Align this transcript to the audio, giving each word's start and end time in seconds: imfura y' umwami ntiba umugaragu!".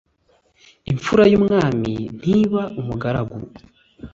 imfura 0.91 1.23
y' 1.31 1.35
umwami 1.39 1.93
ntiba 2.19 2.63
umugaragu!". 2.79 3.37